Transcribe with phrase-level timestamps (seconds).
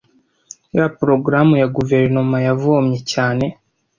[0.77, 3.45] ya porogaramu ya Guverinoma yavomye cyane